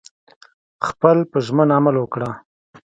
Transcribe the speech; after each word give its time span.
خپل 0.87 1.17
په 1.31 1.37
ژمنه 1.45 1.73
عمل 1.77 1.95
وکړه 1.99 2.29